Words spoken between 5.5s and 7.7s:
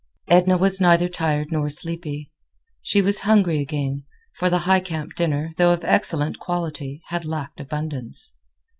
though of excellent quality, had lacked